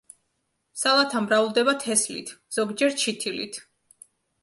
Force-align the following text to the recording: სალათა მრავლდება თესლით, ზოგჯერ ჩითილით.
სალათა 0.83 1.21
მრავლდება 1.27 1.77
თესლით, 1.85 2.35
ზოგჯერ 2.61 3.01
ჩითილით. 3.07 3.65